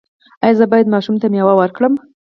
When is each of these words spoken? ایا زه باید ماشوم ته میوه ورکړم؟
ایا 0.43 0.57
زه 0.59 0.65
باید 0.71 0.91
ماشوم 0.93 1.15
ته 1.21 1.27
میوه 1.33 1.53
ورکړم؟ 1.57 1.93